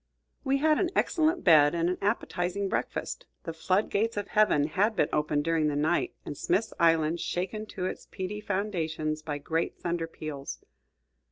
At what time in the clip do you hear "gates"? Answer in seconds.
3.91-4.17